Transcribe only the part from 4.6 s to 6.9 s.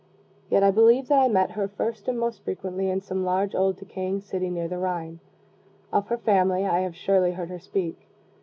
the Rhine. Of her family I